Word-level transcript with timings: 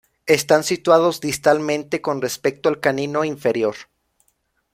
Están 0.25 0.63
situados 0.63 1.21
"distal"mente 1.21 2.01
con 2.01 2.23
respecto 2.23 2.69
al 2.69 2.79
canino 2.79 3.23
inferior. 3.23 3.75